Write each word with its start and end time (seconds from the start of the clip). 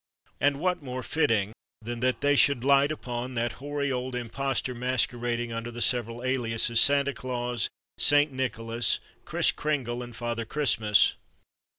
And 0.39 0.59
what 0.59 0.81
more 0.81 1.03
fitting 1.03 1.53
than 1.79 1.99
that 1.99 2.21
they 2.21 2.35
should 2.35 2.63
light 2.63 2.91
upon 2.91 3.35
that 3.35 3.51
hoary 3.61 3.91
old 3.91 4.15
imposter 4.15 4.73
masquerading 4.73 5.53
under 5.53 5.69
the 5.69 5.79
several 5.79 6.23
aliases 6.23 6.81
Santa 6.81 7.13
Claus, 7.13 7.69
Saint 7.99 8.33
Nicholas, 8.33 8.99
Kris 9.25 9.51
Kringle, 9.51 10.01
and 10.01 10.15
Father 10.15 10.43
Christmas? 10.43 11.17